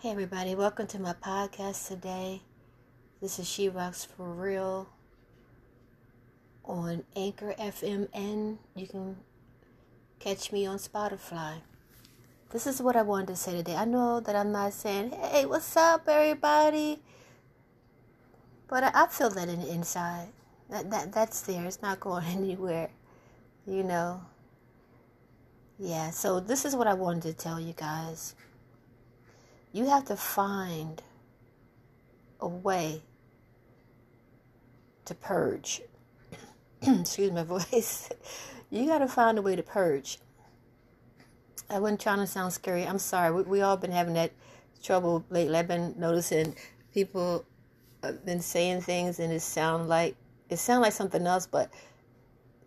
Hey 0.00 0.12
everybody, 0.12 0.54
welcome 0.54 0.86
to 0.86 0.98
my 0.98 1.12
podcast 1.12 1.86
today. 1.86 2.40
This 3.20 3.38
is 3.38 3.46
She 3.46 3.68
Rocks 3.68 4.02
for 4.02 4.32
Real 4.32 4.88
on 6.64 7.04
Anchor 7.14 7.54
FMN. 7.58 8.56
You 8.74 8.86
can 8.86 9.18
catch 10.18 10.52
me 10.52 10.64
on 10.64 10.78
Spotify. 10.78 11.56
This 12.48 12.66
is 12.66 12.80
what 12.80 12.96
I 12.96 13.02
wanted 13.02 13.26
to 13.26 13.36
say 13.36 13.52
today. 13.52 13.76
I 13.76 13.84
know 13.84 14.20
that 14.20 14.34
I'm 14.34 14.52
not 14.52 14.72
saying, 14.72 15.10
hey, 15.10 15.44
what's 15.44 15.76
up, 15.76 16.08
everybody? 16.08 17.02
But 18.68 18.84
I, 18.84 19.02
I 19.02 19.06
feel 19.08 19.28
that 19.28 19.50
in 19.50 19.60
the 19.60 19.70
inside. 19.70 20.28
That, 20.70 20.90
that 20.90 21.12
That's 21.12 21.42
there. 21.42 21.66
It's 21.66 21.82
not 21.82 22.00
going 22.00 22.24
anywhere. 22.28 22.88
You 23.66 23.82
know? 23.82 24.22
Yeah, 25.78 26.08
so 26.08 26.40
this 26.40 26.64
is 26.64 26.74
what 26.74 26.86
I 26.86 26.94
wanted 26.94 27.24
to 27.24 27.32
tell 27.34 27.60
you 27.60 27.74
guys. 27.74 28.34
You 29.72 29.86
have 29.86 30.04
to 30.06 30.16
find 30.16 31.02
a 32.40 32.48
way 32.48 33.02
to 35.04 35.14
purge. 35.14 35.82
Excuse 36.82 37.32
my 37.32 37.42
voice. 37.44 38.10
you 38.70 38.86
got 38.86 38.98
to 38.98 39.08
find 39.08 39.38
a 39.38 39.42
way 39.42 39.56
to 39.56 39.62
purge. 39.62 40.18
I 41.68 41.78
wasn't 41.78 42.00
trying 42.00 42.18
to 42.18 42.26
sound 42.26 42.52
scary. 42.52 42.84
I'm 42.84 42.98
sorry. 42.98 43.32
We, 43.32 43.42
we 43.42 43.62
all 43.62 43.76
been 43.76 43.92
having 43.92 44.14
that 44.14 44.32
trouble 44.82 45.24
lately. 45.30 45.56
I've 45.56 45.68
been 45.68 45.94
noticing 45.96 46.56
people 46.92 47.44
have 48.02 48.24
been 48.24 48.40
saying 48.40 48.80
things 48.80 49.20
and 49.20 49.32
it 49.32 49.40
sound 49.40 49.88
like 49.88 50.16
it 50.48 50.58
sound 50.58 50.82
like 50.82 50.92
something 50.92 51.26
else, 51.26 51.46
but 51.46 51.70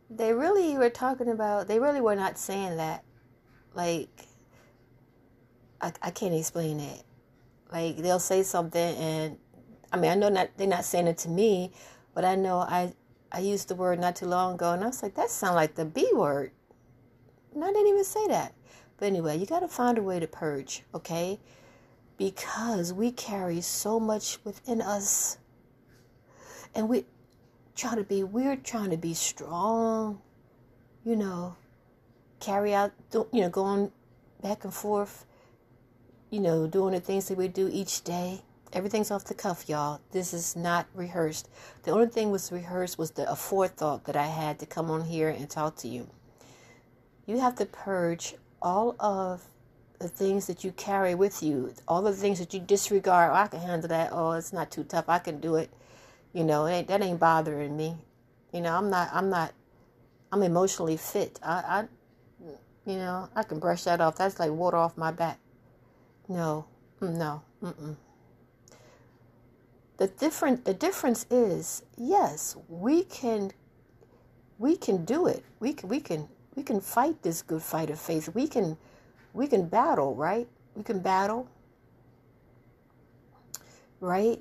they 0.10 0.32
really 0.32 0.78
were 0.78 0.90
talking 0.90 1.28
about. 1.28 1.68
They 1.68 1.80
really 1.80 2.00
were 2.00 2.16
not 2.16 2.38
saying 2.38 2.78
that. 2.78 3.04
Like 3.74 4.28
I, 5.84 5.92
I 6.02 6.12
can't 6.12 6.34
explain 6.34 6.80
it. 6.80 7.04
Like 7.72 7.98
they'll 7.98 8.20
say 8.20 8.44
something 8.44 8.96
and 8.96 9.38
I 9.92 9.98
mean 9.98 10.12
I 10.12 10.16
know 10.16 10.30
not 10.30 10.50
they're 10.58 10.66
not 10.66 10.86
saying 10.86 11.08
it 11.08 11.18
to 11.20 11.30
me, 11.30 11.72
but 12.16 12.24
I 12.24 12.36
know 12.36 12.60
I 12.60 12.94
I 13.32 13.40
used 13.40 13.68
the 13.68 13.76
word 13.76 14.00
not 14.00 14.16
too 14.16 14.28
long 14.28 14.56
ago 14.56 14.72
and 14.72 14.84
I 14.84 14.88
was 14.88 15.04
like, 15.04 15.16
that 15.16 15.30
sounds 15.30 15.56
like 15.56 15.76
the 15.76 15.86
B 15.86 16.10
word. 16.14 16.52
And 17.54 17.64
I 17.64 17.68
didn't 17.68 17.88
even 17.88 18.04
say 18.06 18.28
that. 18.28 18.54
But 18.98 19.08
anyway, 19.08 19.38
you 19.38 19.46
gotta 19.46 19.68
find 19.68 19.98
a 19.98 20.04
way 20.04 20.20
to 20.20 20.28
purge, 20.28 20.84
okay? 20.96 21.40
Because 22.18 22.94
we 22.94 23.12
carry 23.12 23.60
so 23.60 24.00
much 24.00 24.38
within 24.46 24.82
us. 24.82 25.38
And 26.76 26.88
we 26.88 27.06
try 27.76 27.96
to 27.96 28.04
be 28.04 28.24
we're 28.24 28.56
trying 28.56 28.92
to 28.92 28.98
be 28.98 29.14
strong, 29.14 30.22
you 31.04 31.18
know, 31.18 31.58
carry 32.40 32.74
out 32.74 32.94
you 33.12 33.42
know, 33.42 33.50
going 33.50 33.92
back 34.42 34.64
and 34.64 34.74
forth 34.74 35.26
you 36.34 36.40
know, 36.40 36.66
doing 36.66 36.96
the 36.96 37.00
things 37.00 37.28
that 37.28 37.38
we 37.38 37.48
do 37.48 37.70
each 37.72 38.04
day. 38.04 38.42
Everything's 38.74 39.12
off 39.12 39.24
the 39.24 39.36
cuff, 39.36 39.70
y'all. 39.70 40.02
This 40.14 40.34
is 40.34 40.56
not 40.56 40.88
rehearsed. 40.96 41.48
The 41.84 41.92
only 41.92 42.08
thing 42.08 42.32
was 42.32 42.52
rehearsed 42.52 42.98
was 42.98 43.12
the 43.12 43.26
aforethought 43.26 44.06
that 44.06 44.16
I 44.16 44.26
had 44.26 44.58
to 44.58 44.66
come 44.66 44.90
on 44.90 45.06
here 45.06 45.30
and 45.30 45.48
talk 45.48 45.76
to 45.78 45.88
you. 45.88 46.10
You 47.28 47.40
have 47.40 47.54
to 47.58 47.68
purge 47.68 48.34
all 48.64 48.96
of 49.00 49.44
the 50.00 50.08
things 50.08 50.48
that 50.48 50.64
you 50.64 50.72
carry 50.72 51.14
with 51.14 51.44
you, 51.44 51.72
all 51.88 52.02
the 52.02 52.14
things 52.14 52.40
that 52.40 52.52
you 52.52 52.60
disregard. 52.60 53.30
Oh, 53.32 53.36
I 53.36 53.46
can 53.46 53.60
handle 53.60 53.90
that. 53.90 54.10
Oh, 54.12 54.32
it's 54.32 54.52
not 54.52 54.72
too 54.72 54.86
tough. 54.86 55.06
I 55.10 55.20
can 55.20 55.40
do 55.40 55.58
it. 55.58 55.70
You 56.34 56.44
know, 56.44 56.66
it, 56.66 56.88
that 56.88 57.04
ain't 57.04 57.20
bothering 57.20 57.78
me. 57.78 57.96
You 58.52 58.62
know, 58.62 58.76
I'm 58.76 58.90
not. 58.90 59.10
I'm 59.14 59.30
not. 59.30 59.54
I'm 60.32 60.42
emotionally 60.42 60.98
fit. 60.98 61.40
I, 61.44 61.54
I, 61.54 61.84
you 62.88 62.96
know, 62.96 63.30
I 63.36 63.44
can 63.44 63.60
brush 63.60 63.84
that 63.84 64.02
off. 64.02 64.16
That's 64.16 64.40
like 64.40 64.50
water 64.50 64.78
off 64.78 64.98
my 64.98 65.12
back. 65.12 65.38
No, 66.28 66.66
mm, 67.02 67.16
no, 67.16 67.42
mm-mm. 67.62 67.96
The 69.98 70.08
different 70.08 70.66
the 70.66 70.74
difference 70.74 71.26
is 71.30 71.84
yes, 71.98 72.56
we 72.68 73.04
can 73.04 73.52
we 74.58 74.78
can 74.78 75.06
do 75.06 75.28
it. 75.28 75.44
We 75.60 75.74
can 75.74 75.90
we 75.90 76.00
can 76.00 76.28
we 76.56 76.64
can 76.64 76.82
fight 76.82 77.22
this 77.24 77.42
good 77.42 77.62
fight 77.62 77.90
of 77.90 78.00
faith. 78.00 78.30
We 78.34 78.48
can 78.48 78.78
we 79.34 79.48
can 79.48 79.68
battle, 79.68 80.16
right? 80.16 80.48
We 80.76 80.84
can 80.84 81.00
battle, 81.00 81.48
right? 84.00 84.40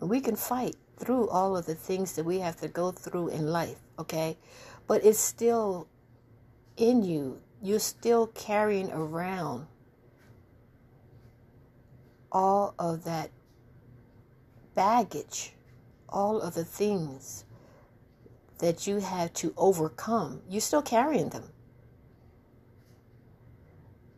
We 0.00 0.20
can 0.20 0.36
fight 0.36 0.76
through 0.98 1.28
all 1.28 1.56
of 1.56 1.66
the 1.66 1.74
things 1.74 2.14
that 2.16 2.24
we 2.24 2.38
have 2.40 2.56
to 2.60 2.68
go 2.68 2.90
through 2.92 3.28
in 3.28 3.48
life, 3.48 3.78
okay? 3.98 4.36
But 4.86 5.04
it's 5.04 5.18
still 5.18 5.88
in 6.76 7.02
you. 7.02 7.40
You're 7.62 7.78
still 7.78 8.28
carrying 8.28 8.90
around 8.92 9.66
all 12.34 12.74
of 12.78 13.04
that 13.04 13.30
baggage, 14.74 15.54
all 16.08 16.40
of 16.40 16.54
the 16.54 16.64
things 16.64 17.44
that 18.58 18.86
you 18.86 18.98
have 18.98 19.32
to 19.34 19.54
overcome, 19.56 20.42
you're 20.48 20.60
still 20.60 20.82
carrying 20.82 21.30
them. 21.30 21.44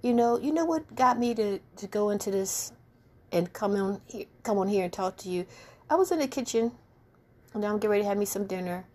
You 0.02 0.14
know, 0.14 0.38
you 0.38 0.52
know 0.52 0.64
what 0.64 0.94
got 0.94 1.18
me 1.18 1.34
to, 1.34 1.60
to 1.76 1.86
go 1.86 2.10
into 2.10 2.30
this 2.30 2.72
and 3.32 3.52
come 3.52 3.74
on 3.76 4.00
here, 4.06 4.26
come 4.42 4.58
on 4.58 4.68
here 4.68 4.84
and 4.84 4.92
talk 4.92 5.16
to 5.18 5.28
you. 5.28 5.46
I 5.90 5.96
was 5.96 6.10
in 6.10 6.18
the 6.18 6.28
kitchen 6.28 6.72
and 7.54 7.64
I'm 7.64 7.76
getting 7.78 7.90
ready 7.90 8.02
to 8.02 8.08
have 8.08 8.18
me 8.18 8.24
some 8.24 8.46
dinner, 8.46 8.86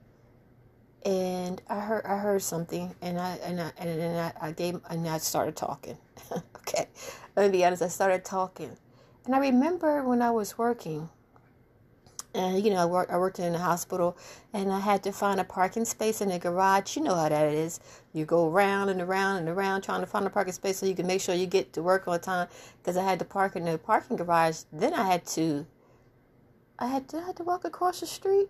and 1.05 1.61
I 1.67 1.79
heard 1.79 2.05
I 2.05 2.17
heard 2.17 2.41
something, 2.43 2.93
and 3.01 3.19
I 3.19 3.39
and 3.43 3.59
I 3.59 3.71
and 3.77 3.99
then 3.99 4.33
I, 4.41 4.49
I 4.49 4.51
gave 4.51 4.79
and 4.89 5.07
I 5.07 5.17
started 5.17 5.55
talking. 5.55 5.97
okay, 6.57 6.87
let 7.35 7.51
me 7.51 7.57
be 7.57 7.65
honest. 7.65 7.81
I 7.81 7.87
started 7.87 8.23
talking, 8.23 8.77
and 9.25 9.35
I 9.35 9.39
remember 9.39 10.03
when 10.03 10.21
I 10.21 10.31
was 10.31 10.57
working, 10.57 11.09
and 12.33 12.63
you 12.63 12.71
know, 12.71 12.77
I, 12.77 12.85
work, 12.85 13.09
I 13.11 13.17
worked 13.17 13.39
in 13.39 13.53
a 13.53 13.59
hospital, 13.59 14.17
and 14.53 14.71
I 14.71 14.79
had 14.79 15.03
to 15.03 15.11
find 15.11 15.39
a 15.39 15.43
parking 15.43 15.85
space 15.85 16.21
in 16.21 16.31
a 16.31 16.39
garage. 16.39 16.95
You 16.95 17.03
know 17.03 17.15
how 17.15 17.29
that 17.29 17.53
is. 17.53 17.79
You 18.13 18.25
go 18.25 18.49
around 18.49 18.89
and 18.89 19.01
around 19.01 19.37
and 19.37 19.49
around 19.49 19.81
trying 19.81 20.01
to 20.01 20.07
find 20.07 20.25
a 20.25 20.29
parking 20.29 20.53
space 20.53 20.77
so 20.77 20.85
you 20.85 20.95
can 20.95 21.07
make 21.07 21.21
sure 21.21 21.35
you 21.35 21.45
get 21.45 21.73
to 21.73 21.83
work 21.83 22.07
on 22.07 22.19
time. 22.21 22.47
Because 22.77 22.95
I 22.95 23.03
had 23.03 23.19
to 23.19 23.25
park 23.25 23.55
in 23.55 23.65
the 23.65 23.77
parking 23.77 24.17
garage. 24.17 24.61
Then 24.71 24.93
I 24.93 25.03
had 25.03 25.25
to, 25.27 25.67
I 26.79 26.87
had 26.87 27.09
to, 27.09 27.17
I 27.17 27.25
had 27.27 27.35
to 27.37 27.43
walk 27.43 27.65
across 27.65 27.99
the 27.99 28.07
street. 28.07 28.47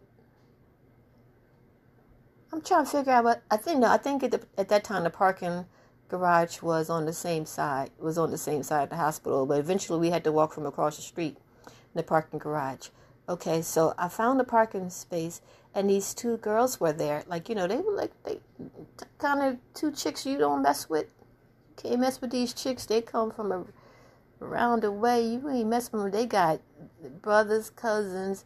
I'm 2.54 2.62
trying 2.62 2.86
to 2.86 2.92
figure 2.92 3.14
out 3.14 3.24
what 3.24 3.42
I 3.50 3.58
think. 3.58 3.80
No, 3.80 3.88
I 3.88 3.98
think 3.98 4.24
at, 4.24 4.32
the, 4.32 4.42
at 4.58 4.70
that 4.70 4.84
time 4.84 5.04
the 5.04 5.10
parking 5.10 5.66
garage 6.12 6.62
was 6.62 6.90
on 6.90 7.06
the 7.06 7.14
same 7.14 7.46
side. 7.46 7.90
Was 7.98 8.18
on 8.18 8.32
the 8.32 8.38
same 8.38 8.64
side 8.64 8.84
of 8.84 8.90
the 8.90 8.98
hospital, 8.98 9.46
but 9.46 9.60
eventually 9.60 10.00
we 10.00 10.10
had 10.10 10.24
to 10.26 10.32
walk 10.32 10.54
from 10.54 10.66
across 10.66 10.98
the 10.98 11.02
street 11.02 11.38
in 11.66 11.96
the 11.96 12.04
parking 12.04 12.38
garage. 12.38 12.90
Okay, 13.30 13.62
so 13.62 13.94
I 13.98 14.10
found 14.10 14.42
a 14.42 14.44
parking 14.44 14.90
space, 14.90 15.42
and 15.74 15.90
these 15.90 16.14
two 16.14 16.38
girls 16.38 16.80
were 16.80 16.92
there. 16.92 17.24
Like 17.28 17.48
you 17.48 17.56
know, 17.56 17.66
they 17.66 17.78
were 17.78 17.94
like 17.94 18.12
they 18.26 18.40
kind 19.18 19.42
of 19.42 19.58
two 19.74 19.92
chicks 19.92 20.26
you 20.26 20.38
don't 20.38 20.62
mess 20.62 20.90
with. 20.90 21.08
Can't 21.78 22.02
mess 22.02 22.20
with 22.20 22.32
these 22.32 22.54
chicks. 22.54 22.86
They 22.86 23.02
come 23.02 23.32
from 23.32 23.52
a 23.52 23.66
around 24.44 24.84
the 24.84 24.92
way. 24.92 25.26
You 25.26 25.50
ain't 25.50 25.70
mess 25.70 25.92
with 25.92 26.02
them. 26.02 26.12
They 26.12 26.26
got 26.26 26.60
brothers, 27.22 27.70
cousins 27.70 28.44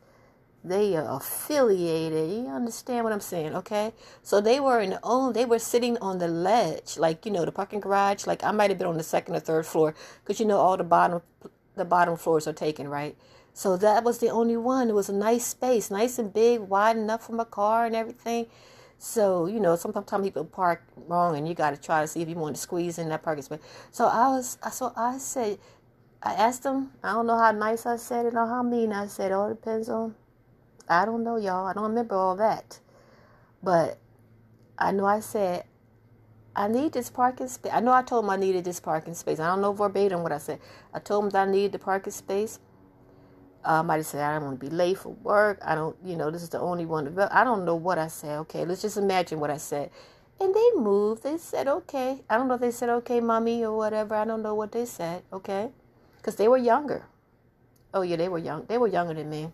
they 0.68 0.96
are 0.96 1.08
affiliated. 1.18 2.30
You 2.32 2.48
understand 2.48 3.04
what 3.04 3.14
I'm 3.14 3.22
saying, 3.22 3.56
okay? 3.56 3.94
So 4.24 4.42
they 4.42 4.60
were 4.60 4.80
in 4.80 4.90
the 4.90 5.00
own. 5.04 5.34
They 5.34 5.46
were 5.46 5.60
sitting 5.60 5.98
on 6.00 6.18
the 6.18 6.28
ledge, 6.28 6.98
like 6.98 7.26
you 7.26 7.32
know, 7.32 7.46
the 7.46 7.52
parking 7.52 7.80
garage. 7.80 8.26
Like 8.26 8.44
I 8.44 8.52
might 8.52 8.72
have 8.72 8.80
been 8.80 8.88
on 8.88 8.98
the 8.98 9.04
second 9.04 9.36
or 9.36 9.40
third 9.40 9.66
floor, 9.66 9.94
because 10.24 10.40
you 10.40 10.46
know 10.46 10.58
all 10.58 10.78
the 10.78 10.84
bottom, 10.84 11.22
the 11.76 11.86
bottom 11.86 12.18
floors 12.18 12.48
are 12.48 12.54
taken, 12.54 12.88
right? 12.88 13.16
So 13.54 13.78
that 13.78 14.04
was 14.04 14.18
the 14.18 14.30
only 14.30 14.58
one. 14.58 14.90
It 14.90 14.96
was 14.96 15.08
a 15.08 15.14
nice 15.14 15.46
space, 15.46 15.92
nice 15.92 16.20
and 16.20 16.34
big, 16.34 16.62
wide 16.62 16.98
enough 16.98 17.28
for 17.28 17.34
my 17.34 17.46
car 17.46 17.86
and 17.86 17.96
everything. 17.96 18.48
So 18.98 19.46
you 19.46 19.60
know, 19.60 19.76
sometimes 19.76 20.26
people 20.26 20.46
park 20.46 20.82
wrong, 21.08 21.38
and 21.38 21.48
you 21.48 21.54
got 21.54 21.76
to 21.76 21.78
try 21.78 22.02
to 22.02 22.08
see 22.08 22.22
if 22.22 22.30
you 22.30 22.36
want 22.36 22.56
to 22.56 22.62
squeeze 22.62 22.98
in 22.98 23.10
that 23.10 23.24
parking 23.24 23.44
space. 23.44 23.62
So 23.92 24.08
I 24.08 24.30
was, 24.30 24.58
so 24.72 24.92
I 24.96 25.20
said, 25.20 25.60
I 26.24 26.34
asked 26.34 26.64
them. 26.64 26.92
I 27.04 27.14
don't 27.14 27.28
know 27.28 27.38
how 27.38 27.52
nice 27.52 27.86
I 27.86 27.98
said 27.98 28.26
it 28.26 28.34
or 28.34 28.48
how 28.48 28.64
mean 28.64 28.92
I 28.92 29.06
said. 29.06 29.30
It 29.30 29.36
all 29.36 29.50
depends 29.50 29.90
on 29.90 30.16
I 30.88 31.06
don't 31.06 31.24
know, 31.24 31.38
y'all. 31.38 31.66
I 31.66 31.74
don't 31.74 31.84
remember 31.84 32.16
all 32.16 32.36
that. 32.36 32.80
But 33.64 33.98
I 34.78 34.92
know 34.92 35.06
I 35.06 35.20
said, 35.20 35.66
I 36.56 36.68
need 36.68 36.94
this 36.94 37.10
parking 37.10 37.48
space. 37.48 37.72
I 37.74 37.80
know 37.80 37.92
I 37.92 38.02
told 38.02 38.24
them 38.24 38.30
I 38.30 38.38
needed 38.38 38.64
this 38.64 38.80
parking 38.80 39.14
space. 39.14 39.40
I 39.40 39.48
don't 39.48 39.62
know 39.62 39.74
verbatim 39.74 40.24
what 40.24 40.32
I 40.32 40.38
said. 40.38 40.60
I 40.94 41.00
told 41.00 41.26
them 41.26 41.30
that 41.32 41.48
I 41.48 41.52
needed 41.52 41.74
the 41.74 41.80
parking 41.80 42.14
space. 42.14 42.60
Uh, 43.64 43.84
I 43.90 43.98
just 43.98 44.12
said, 44.12 44.22
I 44.22 44.36
don't 44.36 44.46
want 44.46 44.60
to 44.60 44.70
be 44.70 44.74
late 44.74 45.00
for 45.00 45.10
work. 45.10 45.60
I 45.66 45.74
don't, 45.74 45.96
you 46.06 46.16
know, 46.16 46.30
this 46.30 46.44
is 46.44 46.50
the 46.50 46.60
only 46.60 46.86
one. 46.86 47.18
I 47.32 47.44
don't 47.44 47.66
know 47.66 47.76
what 47.76 47.98
I 47.98 48.08
said. 48.08 48.38
Okay, 48.42 48.64
let's 48.64 48.84
just 48.84 48.96
imagine 48.96 49.40
what 49.40 49.50
I 49.50 49.58
said. 49.58 49.90
And 50.40 50.54
they 50.54 50.72
moved. 50.76 51.24
They 51.24 51.38
said, 51.38 51.68
okay. 51.68 52.22
I 52.30 52.38
don't 52.38 52.48
know 52.48 52.56
if 52.56 52.62
they 52.62 52.72
said, 52.72 52.90
okay, 52.90 53.20
mommy, 53.20 53.66
or 53.66 53.76
whatever. 53.76 54.16
I 54.16 54.26
don't 54.26 54.44
know 54.44 54.54
what 54.54 54.72
they 54.72 54.86
said. 54.86 55.24
Okay. 55.34 55.72
Because 56.18 56.36
they 56.36 56.48
were 56.48 56.58
younger. 56.58 57.08
Oh, 57.94 58.04
yeah, 58.04 58.18
they 58.18 58.30
were 58.30 58.38
young. 58.38 58.66
They 58.66 58.78
were 58.78 58.88
younger 58.88 59.14
than 59.14 59.30
me. 59.30 59.52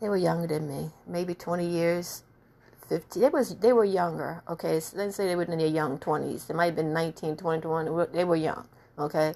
They 0.00 0.08
were 0.08 0.16
younger 0.16 0.46
than 0.46 0.68
me, 0.68 0.90
maybe 1.06 1.34
20 1.34 1.66
years, 1.66 2.22
50. 2.88 3.20
They 3.20 3.28
was 3.28 3.56
they 3.56 3.72
were 3.72 3.84
younger. 3.84 4.42
Okay, 4.48 4.80
so 4.80 4.96
let's 4.96 5.16
say 5.16 5.26
they 5.26 5.36
were 5.36 5.44
in 5.44 5.58
their 5.58 5.66
young 5.66 5.98
20s. 5.98 6.46
They 6.46 6.54
might 6.54 6.66
have 6.66 6.76
been 6.76 6.92
19, 6.92 7.36
20, 7.36 7.60
21. 7.60 8.08
They 8.12 8.24
were 8.24 8.36
young. 8.36 8.66
Okay. 8.98 9.34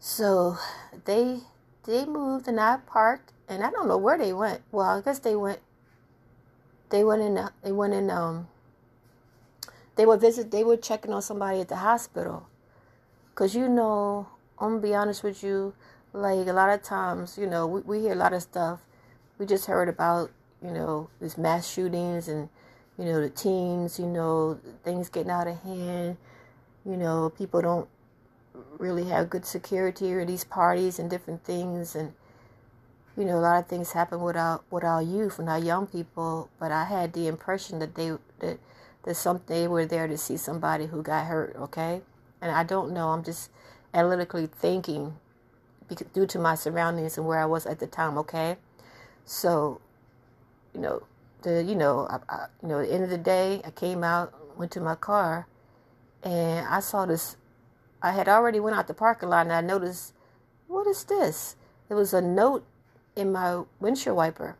So 0.00 0.56
they 1.04 1.40
they 1.84 2.06
moved 2.06 2.48
and 2.48 2.58
I 2.58 2.78
parked 2.86 3.32
and 3.48 3.62
I 3.62 3.70
don't 3.70 3.86
know 3.86 3.98
where 3.98 4.18
they 4.18 4.32
went. 4.32 4.62
Well, 4.72 4.98
I 4.98 5.00
guess 5.00 5.18
they 5.18 5.36
went 5.36 5.60
they 6.88 7.04
went 7.04 7.22
in 7.22 7.38
they 7.62 7.72
went 7.72 7.94
in 7.94 8.10
um 8.10 8.48
they 9.96 10.06
were 10.06 10.16
visit 10.16 10.50
they 10.50 10.64
were 10.64 10.76
checking 10.76 11.12
on 11.12 11.22
somebody 11.22 11.60
at 11.60 11.68
the 11.68 11.76
hospital. 11.76 12.48
Cause 13.34 13.54
you 13.54 13.68
know, 13.68 14.26
I'm 14.58 14.70
gonna 14.70 14.82
be 14.82 14.94
honest 14.94 15.22
with 15.22 15.42
you, 15.42 15.74
like 16.12 16.46
a 16.48 16.52
lot 16.52 16.70
of 16.70 16.82
times, 16.82 17.38
you 17.38 17.46
know, 17.46 17.66
we, 17.66 17.80
we 17.82 18.00
hear 18.00 18.12
a 18.12 18.16
lot 18.16 18.32
of 18.32 18.42
stuff. 18.42 18.80
We 19.40 19.46
just 19.46 19.66
heard 19.66 19.88
about, 19.88 20.30
you 20.62 20.70
know, 20.70 21.08
these 21.20 21.38
mass 21.38 21.66
shootings 21.66 22.28
and, 22.28 22.50
you 22.98 23.06
know, 23.06 23.20
the 23.22 23.30
teens, 23.30 23.98
you 23.98 24.06
know, 24.06 24.60
things 24.84 25.08
getting 25.08 25.30
out 25.30 25.48
of 25.48 25.60
hand. 25.62 26.18
You 26.84 26.96
know, 26.96 27.30
people 27.30 27.62
don't 27.62 27.88
really 28.78 29.06
have 29.06 29.30
good 29.30 29.46
security 29.46 30.12
or 30.12 30.24
these 30.24 30.44
parties 30.44 30.98
and 30.98 31.08
different 31.08 31.42
things. 31.42 31.96
And 31.96 32.12
you 33.16 33.24
know 33.24 33.38
a 33.38 33.40
lot 33.40 33.58
of 33.58 33.66
things 33.66 33.92
happen 33.92 34.20
with 34.20 34.36
our 34.36 34.60
with 34.70 34.84
our 34.84 35.02
youth 35.02 35.38
and 35.38 35.48
our 35.48 35.58
young 35.58 35.86
people. 35.86 36.48
But 36.58 36.72
i 36.72 36.84
had 36.84 37.12
the 37.12 37.26
impression 37.26 37.78
that 37.80 37.94
they 37.94 38.12
that 38.38 38.58
that 39.02 39.14
some 39.14 39.42
they 39.46 39.66
were 39.68 39.86
there 39.86 40.06
to 40.06 40.16
see 40.16 40.36
somebody 40.36 40.86
who 40.86 41.02
got 41.02 41.26
hurt 41.26 41.56
okay? 41.56 42.02
And 42.40 42.50
i 42.50 42.62
don't 42.62 42.92
know. 42.92 43.08
I'm 43.10 43.24
just 43.24 43.50
analytically 43.92 44.46
thinking 44.46 45.14
because, 45.88 46.06
due 46.14 46.26
to 46.26 46.38
my 46.38 46.54
surroundings 46.54 47.18
and 47.18 47.26
where 47.26 47.40
i 47.40 47.46
was 47.46 47.66
at 47.66 47.80
the 47.80 47.86
time 47.86 48.16
okay 48.16 48.56
so 49.24 49.80
you 50.74 50.80
know 50.80 51.02
the 51.42 51.62
you 51.62 51.74
know 51.74 52.06
I, 52.08 52.18
I, 52.28 52.46
you 52.62 52.68
know 52.68 52.80
at 52.80 52.88
the 52.88 52.94
end 52.94 53.04
of 53.04 53.10
the 53.10 53.18
day 53.18 53.62
i 53.64 53.70
came 53.70 54.04
out 54.04 54.58
went 54.58 54.72
to 54.72 54.80
my 54.80 54.94
car 54.94 55.46
and 56.22 56.66
i 56.66 56.80
saw 56.80 57.06
this 57.06 57.36
I 58.02 58.12
had 58.12 58.28
already 58.28 58.60
went 58.60 58.76
out 58.76 58.86
the 58.86 58.94
parking 58.94 59.28
lot 59.28 59.46
and 59.46 59.52
I 59.52 59.60
noticed, 59.60 60.14
what 60.68 60.86
is 60.86 61.04
this? 61.04 61.56
It 61.88 61.94
was 61.94 62.14
a 62.14 62.22
note 62.22 62.64
in 63.14 63.32
my 63.32 63.62
windshield 63.78 64.16
wiper. 64.16 64.56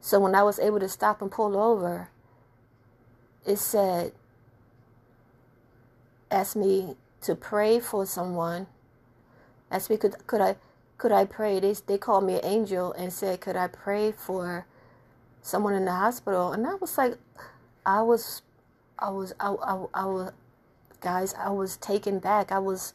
So 0.00 0.20
when 0.20 0.34
I 0.34 0.42
was 0.42 0.58
able 0.58 0.80
to 0.80 0.88
stop 0.88 1.22
and 1.22 1.30
pull 1.30 1.56
over, 1.56 2.10
it 3.46 3.58
said, 3.58 4.12
asked 6.30 6.56
me 6.56 6.96
to 7.22 7.34
pray 7.34 7.80
for 7.80 8.04
someone. 8.04 8.66
Asked 9.70 9.88
me 9.88 9.96
could 9.96 10.14
could 10.26 10.42
I 10.42 10.56
could 10.98 11.12
I 11.12 11.24
pray? 11.24 11.60
They 11.60 11.74
they 11.86 11.98
called 11.98 12.24
me 12.24 12.34
an 12.34 12.44
angel 12.44 12.92
and 12.92 13.12
said 13.12 13.40
could 13.40 13.56
I 13.56 13.66
pray 13.68 14.12
for 14.12 14.66
someone 15.42 15.74
in 15.74 15.84
the 15.84 15.92
hospital? 15.92 16.52
And 16.52 16.66
I 16.66 16.74
was 16.74 16.96
like, 16.96 17.16
I 17.84 18.02
was, 18.02 18.42
I 18.98 19.10
was 19.10 19.34
I 19.38 19.50
I, 19.52 19.84
I 19.94 20.04
was 20.06 20.32
guys, 21.04 21.34
I 21.34 21.50
was 21.50 21.76
taken 21.76 22.18
back. 22.18 22.50
I 22.50 22.58
was, 22.58 22.94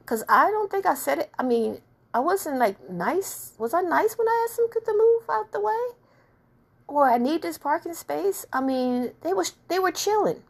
because 0.00 0.22
I 0.28 0.50
don't 0.50 0.70
think 0.70 0.86
I 0.86 0.94
said 0.94 1.18
it. 1.18 1.30
I 1.38 1.42
mean, 1.42 1.80
I 2.14 2.20
wasn't 2.20 2.58
like 2.58 2.88
nice. 2.88 3.54
Was 3.58 3.74
I 3.74 3.80
nice 3.80 4.16
when 4.16 4.28
I 4.28 4.46
asked 4.46 4.58
them 4.58 4.68
could 4.70 4.84
to 4.84 4.92
move 4.92 5.28
out 5.28 5.50
the 5.50 5.60
way? 5.60 5.96
Or 6.86 7.10
I 7.10 7.18
need 7.18 7.42
this 7.42 7.58
parking 7.58 7.94
space? 7.94 8.46
I 8.52 8.60
mean, 8.60 9.12
they 9.22 9.32
was 9.32 9.54
they 9.68 9.80
were 9.80 9.90
chilling. 9.90 10.42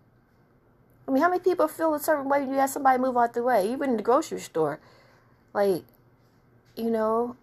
I 1.09 1.13
mean, 1.13 1.23
how 1.23 1.31
many 1.31 1.41
people 1.41 1.69
feel 1.69 1.95
a 1.95 2.01
certain 2.01 2.29
way 2.29 2.41
when 2.41 2.53
you 2.53 2.59
ask 2.59 2.75
somebody 2.75 2.99
to 2.99 3.03
move 3.03 3.17
out 3.17 3.33
the 3.33 3.43
way, 3.43 3.71
even 3.73 3.91
in 3.91 3.97
the 3.97 4.03
grocery 4.03 4.41
store? 4.41 4.81
Like, 5.55 5.85
you 6.77 6.91
know, 6.91 7.37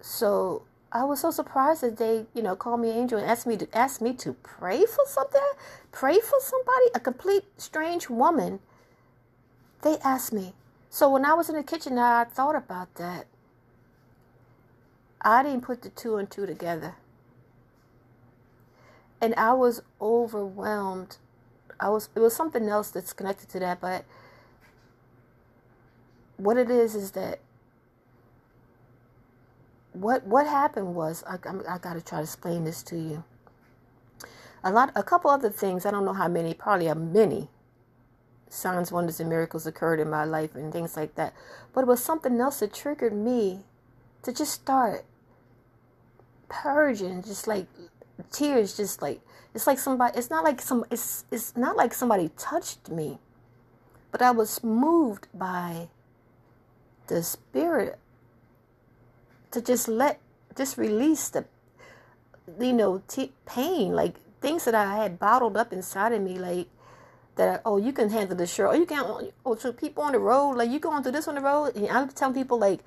so 0.00 0.62
I 0.90 1.04
was 1.04 1.20
so 1.20 1.30
surprised 1.30 1.82
that 1.82 1.98
they, 1.98 2.26
you 2.34 2.42
know, 2.42 2.56
called 2.56 2.80
me 2.80 2.90
angel 2.90 3.18
and 3.18 3.28
asked 3.30 3.46
me 3.46 3.56
to 3.58 3.68
ask 3.76 4.00
me 4.00 4.14
to 4.14 4.32
pray 4.42 4.86
for 4.86 5.04
something, 5.06 5.40
pray 5.92 6.18
for 6.18 6.38
somebody, 6.40 6.86
a 6.94 7.00
complete 7.00 7.44
strange 7.58 8.08
woman 8.08 8.60
they 9.82 9.98
asked 9.98 10.32
me. 10.32 10.54
So 10.90 11.10
when 11.10 11.24
I 11.24 11.34
was 11.34 11.48
in 11.48 11.56
the 11.56 11.62
kitchen, 11.62 11.98
I 11.98 12.24
thought 12.24 12.56
about 12.56 12.94
that. 12.94 13.26
I 15.20 15.42
didn't 15.42 15.62
put 15.62 15.82
the 15.82 15.90
two 15.90 16.16
and 16.16 16.30
two 16.30 16.46
together. 16.46 16.94
And 19.20 19.34
I 19.34 19.52
was 19.52 19.82
overwhelmed. 20.00 21.18
I 21.78 21.90
was 21.90 22.08
it 22.14 22.20
was 22.20 22.34
something 22.34 22.68
else 22.68 22.90
that's 22.90 23.12
connected 23.12 23.48
to 23.50 23.60
that, 23.60 23.80
but 23.80 24.04
what 26.36 26.56
it 26.56 26.70
is 26.70 26.94
is 26.94 27.12
that 27.12 27.40
what 29.92 30.24
what 30.26 30.46
happened 30.46 30.94
was 30.94 31.24
I, 31.26 31.34
I, 31.68 31.78
got 31.78 31.94
to 31.94 32.00
try 32.00 32.18
to 32.18 32.24
explain 32.24 32.64
this 32.64 32.82
to 32.84 32.96
you. 32.96 33.24
A 34.62 34.72
lot, 34.72 34.92
a 34.94 35.02
couple 35.02 35.30
other 35.30 35.50
things. 35.50 35.86
I 35.86 35.90
don't 35.90 36.04
know 36.04 36.12
how 36.12 36.28
many. 36.28 36.54
Probably 36.54 36.86
a 36.86 36.94
many 36.94 37.48
signs, 38.48 38.90
wonders, 38.90 39.20
and 39.20 39.28
miracles 39.28 39.66
occurred 39.66 40.00
in 40.00 40.10
my 40.10 40.24
life 40.24 40.54
and 40.54 40.72
things 40.72 40.96
like 40.96 41.14
that. 41.14 41.34
But 41.72 41.82
it 41.82 41.86
was 41.86 42.02
something 42.02 42.40
else 42.40 42.60
that 42.60 42.74
triggered 42.74 43.14
me 43.14 43.60
to 44.22 44.32
just 44.32 44.52
start 44.52 45.04
purging, 46.48 47.22
just 47.22 47.46
like 47.46 47.66
tears, 48.32 48.76
just 48.76 49.00
like 49.00 49.20
it's 49.54 49.66
like 49.66 49.78
somebody. 49.78 50.18
It's 50.18 50.30
not 50.30 50.44
like 50.44 50.60
some. 50.60 50.84
It's 50.90 51.24
it's 51.30 51.56
not 51.56 51.76
like 51.76 51.94
somebody 51.94 52.30
touched 52.36 52.88
me, 52.90 53.18
but 54.10 54.22
I 54.22 54.30
was 54.30 54.62
moved 54.62 55.28
by 55.32 55.88
the 57.06 57.22
spirit 57.22 57.98
to 59.50 59.60
just 59.60 59.88
let, 59.88 60.20
just 60.56 60.76
release 60.76 61.28
the, 61.28 61.44
you 62.60 62.72
know, 62.72 63.02
t- 63.08 63.32
pain, 63.46 63.92
like 63.92 64.16
things 64.40 64.64
that 64.64 64.74
I 64.74 64.96
had 64.96 65.18
bottled 65.18 65.56
up 65.56 65.72
inside 65.72 66.12
of 66.12 66.22
me, 66.22 66.38
like 66.38 66.68
that 67.38 67.62
oh 67.64 67.78
you 67.78 67.92
can 67.92 68.10
handle 68.10 68.36
this 68.36 68.52
sure 68.52 68.68
oh 68.68 68.74
you 68.74 68.84
can 68.84 69.30
oh 69.46 69.54
so 69.56 69.72
people 69.72 70.02
on 70.02 70.12
the 70.12 70.18
road 70.18 70.52
like 70.52 70.68
you 70.70 70.78
going 70.78 71.02
through 71.02 71.12
this 71.12 71.26
on 71.26 71.36
the 71.36 71.40
road? 71.40 71.74
And 71.74 71.88
I'm 71.88 72.08
telling 72.10 72.34
people 72.34 72.58
like 72.58 72.80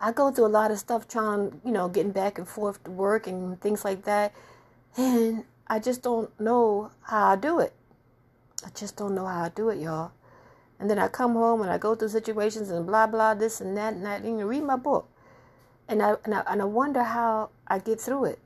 I 0.00 0.12
go 0.12 0.30
through 0.30 0.46
a 0.46 0.48
lot 0.48 0.70
of 0.70 0.78
stuff 0.78 1.06
trying 1.06 1.60
you 1.64 1.72
know 1.72 1.88
getting 1.88 2.12
back 2.12 2.38
and 2.38 2.48
forth 2.48 2.82
to 2.84 2.90
work 2.90 3.26
and 3.26 3.60
things 3.60 3.84
like 3.84 4.04
that. 4.04 4.32
And 4.96 5.44
I 5.66 5.78
just 5.78 6.02
don't 6.02 6.30
know 6.40 6.90
how 7.02 7.32
I 7.32 7.36
do 7.36 7.58
it. 7.60 7.74
I 8.64 8.70
just 8.74 8.96
don't 8.96 9.14
know 9.14 9.26
how 9.26 9.44
I 9.44 9.48
do 9.50 9.68
it 9.68 9.78
y'all. 9.78 10.12
And 10.78 10.88
then 10.88 10.98
I 10.98 11.08
come 11.08 11.34
home 11.34 11.60
and 11.60 11.70
I 11.70 11.76
go 11.76 11.94
through 11.94 12.08
situations 12.08 12.70
and 12.70 12.86
blah 12.86 13.06
blah 13.06 13.34
this 13.34 13.60
and 13.60 13.76
that 13.76 13.94
and 13.94 14.06
that. 14.06 14.22
And 14.22 14.38
you 14.38 14.46
read 14.46 14.62
my 14.62 14.76
book 14.76 15.09
and 15.90 16.02
I, 16.02 16.14
and 16.24 16.34
I 16.34 16.42
and 16.48 16.62
I 16.62 16.64
wonder 16.64 17.02
how 17.02 17.50
I 17.66 17.78
get 17.78 18.00
through 18.00 18.24
it 18.26 18.38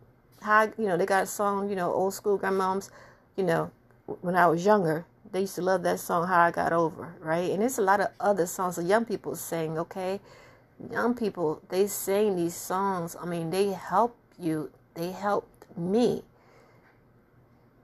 how 0.43 0.65
you 0.77 0.87
know 0.87 0.97
they 0.97 1.07
got 1.07 1.23
a 1.23 1.27
song 1.27 1.71
you 1.71 1.77
know 1.77 1.93
old 1.93 2.15
school 2.15 2.39
grandmoms 2.39 2.91
you 3.37 3.45
know 3.45 3.71
when 4.21 4.35
I 4.35 4.47
was 4.49 4.65
younger 4.67 5.07
they 5.35 5.41
used 5.41 5.57
to 5.57 5.63
love 5.63 5.83
that 5.83 5.99
song, 5.99 6.29
How 6.29 6.43
I 6.43 6.53
Got 6.53 6.73
Over, 6.73 7.17
right? 7.19 7.51
And 7.51 7.61
there's 7.61 7.79
a 7.79 7.83
lot 7.83 8.01
of 8.01 8.07
other 8.21 8.47
songs 8.47 8.77
that 8.77 8.85
young 8.85 9.05
people 9.05 9.35
sing, 9.35 9.77
okay? 9.81 10.21
Young 10.93 11.13
people, 11.13 11.61
they 11.71 11.89
sing 11.89 12.37
these 12.37 12.55
songs. 12.55 13.17
I 13.21 13.27
mean, 13.27 13.51
they 13.51 13.73
help 13.73 14.17
you. 14.39 14.71
They 14.95 15.11
helped 15.11 15.77
me. 15.77 16.23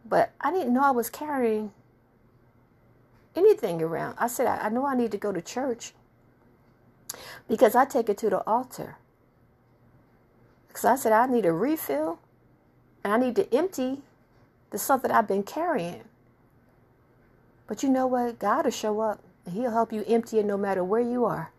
But 0.09 0.31
I 0.41 0.53
didn't 0.53 0.73
know 0.73 0.85
I 0.85 0.93
was 0.93 1.11
carrying 1.11 1.73
anything 3.35 3.83
around. 3.83 4.15
I 4.17 4.29
said, 4.29 4.47
I, 4.47 4.67
I 4.67 4.69
know 4.69 4.87
I 4.87 4.95
need 4.95 5.11
to 5.11 5.19
go 5.19 5.33
to 5.33 5.43
church 5.43 5.93
because 7.49 7.75
I 7.75 7.85
take 7.85 8.09
it 8.09 8.19
to 8.19 8.31
the 8.31 8.47
altar. 8.47 8.97
Because 10.71 10.85
I 10.85 10.95
said, 10.95 11.13
I 11.13 11.27
need 11.27 11.45
a 11.45 11.53
refill 11.53 12.21
and 13.03 13.13
I 13.13 13.19
need 13.19 13.35
to 13.37 13.53
empty 13.55 14.03
the 14.71 14.79
stuff 14.79 15.03
that 15.03 15.11
I've 15.11 15.27
been 15.27 15.43
carrying. 15.43 16.05
But 17.67 17.83
you 17.83 17.89
know 17.89 18.07
what? 18.07 18.39
God 18.39 18.65
will 18.65 18.71
show 18.71 19.01
up 19.01 19.21
and 19.45 19.55
He'll 19.55 19.73
help 19.73 19.93
you 19.93 20.05
empty 20.07 20.39
it 20.39 20.47
no 20.47 20.57
matter 20.57 20.85
where 20.85 21.01
you 21.01 21.25
are. 21.25 21.51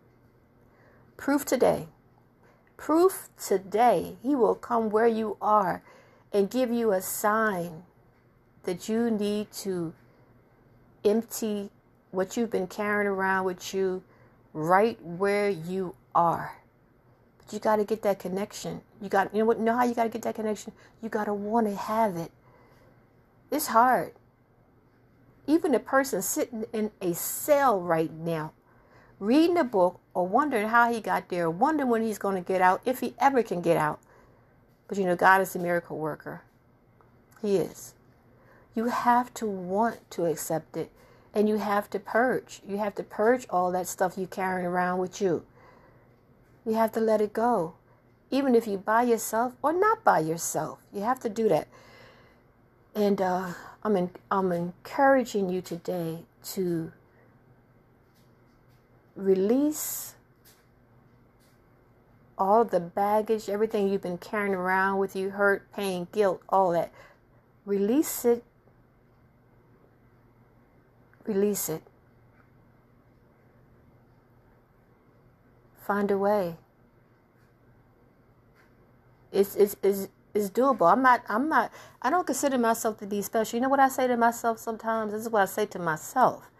Proof 1.18 1.44
today. 1.44 1.88
Proof 2.76 3.28
today. 3.38 4.16
He 4.22 4.34
will 4.34 4.54
come 4.54 4.88
where 4.90 5.06
you 5.06 5.36
are 5.42 5.82
and 6.32 6.50
give 6.50 6.70
you 6.70 6.92
a 6.92 7.02
sign 7.02 7.82
that 8.64 8.88
you 8.88 9.10
need 9.10 9.52
to 9.52 9.92
empty 11.04 11.70
what 12.10 12.36
you've 12.36 12.50
been 12.50 12.66
carrying 12.66 13.08
around 13.08 13.44
with 13.44 13.74
you 13.74 14.02
right 14.52 15.00
where 15.02 15.50
you 15.50 15.94
are. 16.14 16.61
But 17.44 17.52
you 17.52 17.58
got 17.58 17.76
to 17.76 17.84
get 17.84 18.02
that 18.02 18.18
connection. 18.18 18.82
You 19.00 19.08
got 19.08 19.32
you 19.32 19.40
know 19.40 19.46
what 19.46 19.60
know 19.60 19.76
how 19.76 19.84
you 19.84 19.94
got 19.94 20.04
to 20.04 20.08
get 20.08 20.22
that 20.22 20.34
connection? 20.34 20.72
You 21.02 21.08
got 21.08 21.24
to 21.24 21.34
want 21.34 21.66
to 21.66 21.74
have 21.74 22.16
it. 22.16 22.30
It's 23.50 23.68
hard. 23.68 24.12
Even 25.46 25.74
a 25.74 25.80
person 25.80 26.22
sitting 26.22 26.64
in 26.72 26.90
a 27.00 27.14
cell 27.14 27.80
right 27.80 28.12
now, 28.12 28.52
reading 29.18 29.58
a 29.58 29.64
book 29.64 30.00
or 30.14 30.26
wondering 30.26 30.68
how 30.68 30.92
he 30.92 31.00
got 31.00 31.28
there, 31.28 31.50
wondering 31.50 31.90
when 31.90 32.02
he's 32.02 32.18
going 32.18 32.36
to 32.36 32.46
get 32.46 32.60
out, 32.60 32.80
if 32.84 33.00
he 33.00 33.14
ever 33.18 33.42
can 33.42 33.60
get 33.60 33.76
out. 33.76 34.00
But 34.88 34.98
you 34.98 35.04
know, 35.04 35.16
God 35.16 35.40
is 35.40 35.56
a 35.56 35.58
miracle 35.58 35.98
worker. 35.98 36.42
He 37.40 37.56
is. 37.56 37.94
You 38.74 38.86
have 38.86 39.34
to 39.34 39.46
want 39.46 40.10
to 40.12 40.26
accept 40.26 40.76
it 40.76 40.90
and 41.34 41.48
you 41.48 41.56
have 41.58 41.90
to 41.90 41.98
purge. 41.98 42.60
You 42.66 42.78
have 42.78 42.94
to 42.96 43.02
purge 43.02 43.46
all 43.50 43.72
that 43.72 43.86
stuff 43.88 44.14
you're 44.16 44.26
carrying 44.26 44.66
around 44.66 44.98
with 44.98 45.20
you. 45.20 45.44
You 46.64 46.74
have 46.74 46.92
to 46.92 47.00
let 47.00 47.20
it 47.20 47.32
go. 47.32 47.74
Even 48.30 48.54
if 48.54 48.66
you 48.66 48.78
by 48.78 49.02
yourself 49.02 49.54
or 49.62 49.72
not 49.72 50.04
by 50.04 50.20
yourself, 50.20 50.78
you 50.92 51.02
have 51.02 51.20
to 51.20 51.28
do 51.28 51.48
that. 51.48 51.68
And 52.94 53.20
uh, 53.20 53.52
I'm, 53.82 53.96
in, 53.96 54.10
I'm 54.30 54.52
encouraging 54.52 55.48
you 55.50 55.60
today 55.60 56.20
to 56.54 56.92
release 59.16 60.14
all 62.38 62.64
the 62.64 62.80
baggage, 62.80 63.48
everything 63.48 63.88
you've 63.88 64.02
been 64.02 64.18
carrying 64.18 64.54
around 64.54 64.98
with 64.98 65.14
you, 65.14 65.30
hurt, 65.30 65.70
pain, 65.72 66.08
guilt, 66.12 66.42
all 66.48 66.72
that. 66.72 66.92
Release 67.64 68.24
it. 68.24 68.42
Release 71.24 71.68
it. 71.68 71.82
Find 75.86 76.10
a 76.10 76.18
way. 76.18 76.56
It's, 79.32 79.56
it's, 79.56 79.76
it's, 79.82 80.08
it's 80.34 80.48
doable. 80.48 80.90
I'm 80.90 81.02
not, 81.02 81.22
I'm 81.28 81.48
not, 81.48 81.72
I 82.00 82.10
don't 82.10 82.26
consider 82.26 82.56
myself 82.56 82.98
to 82.98 83.06
be 83.06 83.20
special. 83.22 83.56
You 83.56 83.62
know 83.62 83.68
what 83.68 83.80
I 83.80 83.88
say 83.88 84.06
to 84.06 84.16
myself 84.16 84.58
sometimes? 84.58 85.12
This 85.12 85.22
is 85.22 85.28
what 85.28 85.42
I 85.42 85.46
say 85.46 85.66
to 85.66 85.78
myself. 85.78 86.50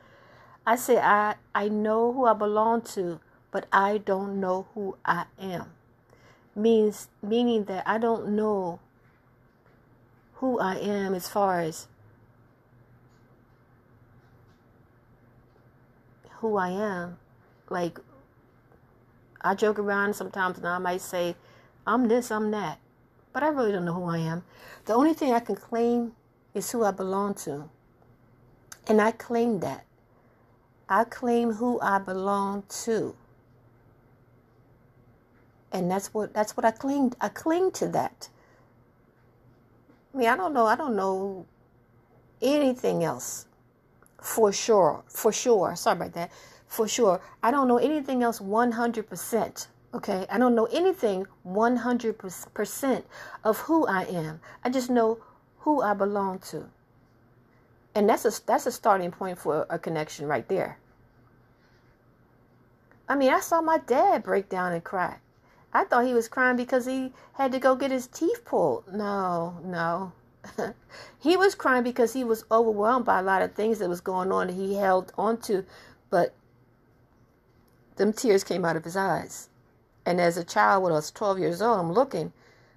I 0.67 0.76
say, 0.76 0.99
I, 0.99 1.37
I 1.55 1.69
know 1.69 2.12
who 2.12 2.26
I 2.26 2.33
belong 2.33 2.83
to, 2.95 3.21
but 3.50 3.67
I 3.73 3.99
don't 3.99 4.41
know 4.41 4.67
who 4.75 4.97
I 5.05 5.25
am. 5.38 5.73
Means, 6.55 7.09
meaning 7.23 7.64
that 7.64 7.83
I 7.87 7.99
don't 7.99 8.31
know 8.31 8.81
who 10.35 10.59
I 10.59 10.76
am 10.76 11.14
as 11.14 11.29
far 11.29 11.61
as 11.61 11.87
who 16.41 16.57
I 16.57 16.71
am. 16.71 17.19
Like, 17.71 17.99
I 19.45 19.55
joke 19.55 19.79
around 19.79 20.15
sometimes 20.15 20.59
and 20.59 20.67
I 20.67 20.79
might 20.79 21.01
say, 21.01 21.37
I'm 21.87 22.09
this, 22.09 22.31
I'm 22.31 22.51
that. 22.53 22.79
But 23.33 23.43
I 23.43 23.49
really 23.49 23.73
don't 23.73 23.85
know 23.85 23.95
who 23.95 24.05
I 24.05 24.19
am. 24.19 24.45
The 24.85 24.95
only 24.95 25.15
thing 25.15 25.33
I 25.33 25.41
can 25.41 25.57
claim 25.57 26.13
is 26.55 26.71
who 26.71 26.85
I 26.85 26.91
belong 26.91 27.35
to. 27.35 27.69
And 28.87 29.01
I 29.01 29.13
claim 29.13 29.61
that. 29.61 29.85
I 30.89 31.05
claim 31.05 31.53
who 31.53 31.81
I 31.81 31.99
belong 31.99 32.65
to. 32.85 33.17
And 35.73 35.91
that's 35.91 36.13
what 36.13 36.35
that's 36.35 36.57
what 36.57 36.67
I 36.67 36.71
cling 36.71 37.15
I 37.21 37.29
cling 37.29 37.71
to 37.73 37.89
that. 37.89 38.29
I 40.13 40.19
mean, 40.19 40.29
I 40.29 40.37
don't 40.37 40.53
know, 40.53 40.67
I 40.67 40.77
don't 40.77 40.95
know 40.95 41.47
anything 42.43 43.03
else 43.03 43.47
for 44.21 44.53
sure. 44.53 45.03
For 45.09 45.33
sure. 45.33 45.75
Sorry 45.77 45.97
about 45.97 46.13
that. 46.13 46.31
For 46.73 46.88
sure. 46.88 47.21
I 47.43 47.50
don't 47.50 47.69
know 47.69 47.76
anything 47.76 48.23
else 48.23 48.38
100%. 48.38 49.67
Okay, 49.93 50.25
I 50.31 50.38
don't 50.38 50.55
know 50.55 50.64
anything 50.73 51.26
100% 51.47 53.02
of 53.45 53.59
who 53.59 53.87
I 53.87 54.05
am. 54.05 54.41
I 54.64 54.71
just 54.71 54.88
know 54.88 55.19
who 55.59 55.83
I 55.83 55.93
belong 55.93 56.38
to. 56.50 56.71
And 57.95 58.09
that's 58.09 58.25
a 58.25 58.33
that's 58.47 58.64
a 58.64 58.73
starting 58.73 59.11
point 59.11 59.38
for 59.38 59.67
a 59.69 59.79
connection 59.79 60.26
right 60.26 60.49
there. 60.49 60.79
I 63.07 63.17
mean, 63.17 63.35
I 63.35 63.41
saw 63.41 63.61
my 63.61 63.76
dad 63.76 64.23
break 64.23 64.49
down 64.49 64.73
and 64.73 64.83
cry. 64.83 65.19
I 65.75 65.85
thought 65.85 66.07
he 66.07 66.14
was 66.14 66.26
crying 66.26 66.57
because 66.57 66.87
he 66.87 67.12
had 67.35 67.52
to 67.52 67.59
go 67.59 67.76
get 67.76 67.91
his 67.91 68.07
teeth 68.07 68.47
pulled. 68.47 68.91
No, 68.91 69.59
no. 69.62 70.12
he 71.21 71.37
was 71.37 71.55
crying 71.55 71.85
because 71.85 72.14
he 72.14 72.25
was 72.25 72.47
overwhelmed 72.50 73.05
by 73.05 73.19
a 73.19 73.23
lot 73.23 73.43
of 73.43 73.52
things 73.52 73.79
that 73.81 73.91
was 73.91 74.00
going 74.00 74.33
on 74.33 74.47
that 74.47 74.55
he 74.55 74.76
held 74.76 75.12
on 75.19 75.37
to, 75.43 75.67
but 76.09 76.33
them 77.97 78.13
tears 78.13 78.45
came 78.45 78.65
out 78.65 78.77
of 78.77 78.85
his 78.85 78.97
eyes. 78.97 79.49
And 80.05 80.21
as 80.21 80.37
a 80.37 80.45
child 80.45 80.83
when 80.83 80.93
I 80.93 80.97
was 80.97 81.11
12 81.11 81.39
years 81.39 81.63
old, 81.63 81.79
I'm 81.79 81.93
looking, 81.93 82.33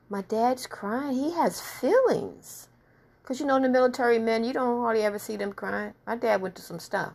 my 0.10 0.22
dad's 0.22 0.68
crying. 0.68 1.16
He 1.16 1.32
has 1.32 1.62
feelings. 1.62 2.68
Because, 3.22 3.40
you 3.40 3.46
know, 3.48 3.56
in 3.56 3.64
the 3.64 3.70
military 3.70 4.20
men, 4.20 4.44
you 4.44 4.54
don't 4.54 4.82
hardly 4.82 5.04
ever 5.04 5.18
see 5.18 5.36
them 5.36 5.52
crying. 5.52 5.94
My 6.06 6.16
dad 6.16 6.42
went 6.42 6.56
to 6.56 6.62
some 6.62 6.80
stuff. 6.80 7.14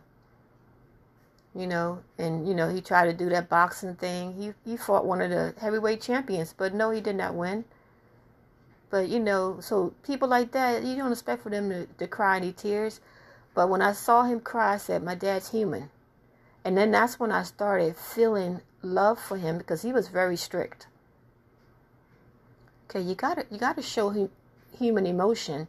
You 1.55 1.67
know, 1.67 2.01
and, 2.17 2.47
you 2.47 2.53
know, 2.53 2.69
he 2.69 2.81
tried 2.81 3.05
to 3.05 3.13
do 3.13 3.29
that 3.29 3.49
boxing 3.49 3.95
thing. 3.95 4.33
He, 4.33 4.69
he 4.69 4.77
fought 4.77 5.05
one 5.05 5.21
of 5.21 5.29
the 5.29 5.53
heavyweight 5.59 6.01
champions, 6.01 6.53
but 6.57 6.73
no, 6.73 6.91
he 6.91 7.01
did 7.01 7.15
not 7.15 7.33
win. 7.35 7.65
But, 8.89 9.07
you 9.07 9.19
know, 9.19 9.59
so 9.61 9.93
people 10.03 10.27
like 10.27 10.51
that, 10.51 10.83
you 10.83 10.95
don't 10.95 11.11
expect 11.11 11.43
for 11.43 11.49
them 11.49 11.69
to, 11.69 11.85
to 11.85 12.07
cry 12.07 12.37
any 12.37 12.51
tears. 12.51 12.99
But 13.53 13.69
when 13.69 13.81
I 13.81 13.93
saw 13.93 14.23
him 14.23 14.41
cry, 14.41 14.73
I 14.73 14.77
said, 14.77 15.03
my 15.03 15.15
dad's 15.15 15.51
human. 15.51 15.89
And 16.63 16.77
then 16.77 16.91
that's 16.91 17.19
when 17.19 17.31
I 17.31 17.43
started 17.43 17.97
feeling 17.97 18.61
love 18.81 19.19
for 19.19 19.37
him 19.37 19.57
because 19.57 19.81
he 19.81 19.91
was 19.91 20.07
very 20.07 20.37
strict. 20.37 20.87
Okay, 22.89 23.01
you 23.01 23.15
gotta 23.15 23.45
you 23.49 23.57
gotta 23.57 23.81
show 23.81 24.09
him 24.09 24.29
human 24.77 25.05
emotion. 25.05 25.67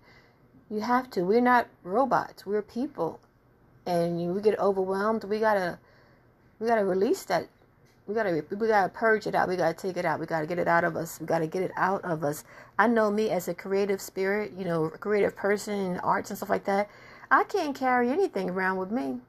You 0.69 0.81
have 0.81 1.11
to. 1.11 1.23
We're 1.23 1.41
not 1.41 1.69
robots. 1.83 2.45
We're 2.45 2.63
people, 2.63 3.21
and 3.87 4.35
we 4.35 4.41
get 4.41 4.59
overwhelmed. 4.59 5.25
We 5.25 5.39
gotta 5.39 5.79
we 6.59 6.67
gotta 6.67 6.85
release 6.85 7.25
that. 7.25 7.49
We 8.07 8.15
gotta 8.15 8.45
we 8.51 8.67
gotta 8.67 8.89
purge 8.89 9.27
it 9.27 9.35
out. 9.35 9.49
We 9.49 9.57
gotta 9.57 9.75
take 9.75 9.97
it 9.97 10.05
out. 10.05 10.19
We 10.19 10.27
gotta 10.27 10.47
get 10.47 10.59
it 10.59 10.69
out 10.69 10.85
of 10.85 10.97
us. 10.97 11.21
We 11.21 11.27
gotta 11.27 11.47
get 11.47 11.63
it 11.63 11.73
out 11.77 12.05
of 12.05 12.25
us. 12.25 12.45
I 12.79 12.89
know 12.89 13.11
me 13.11 13.31
as 13.31 13.49
a 13.49 13.55
creative 13.55 14.01
spirit, 14.01 14.53
you 14.59 14.65
know, 14.65 14.91
creative 14.91 15.37
person 15.37 15.99
arts 16.01 16.31
and 16.31 16.37
stuff 16.37 16.51
like 16.51 16.65
that. 16.65 16.91
I 17.31 17.45
can't 17.45 17.75
carry 17.77 18.11
anything 18.11 18.51
around 18.51 18.79
with 18.79 18.91
me. 18.91 19.21